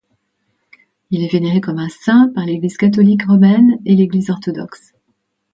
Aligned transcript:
Il 1.11 1.23
est 1.23 1.31
vénéré 1.31 1.61
comme 1.61 1.77
un 1.77 1.87
saint 1.87 2.29
par 2.33 2.45
l'Église 2.47 2.75
catholique 2.77 3.27
romaine 3.27 3.79
et 3.85 3.93
l'Église 3.95 4.31
orthodoxe. 4.31 4.93